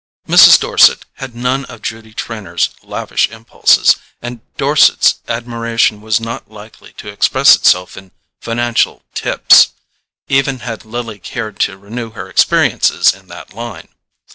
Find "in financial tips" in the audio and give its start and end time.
7.95-9.73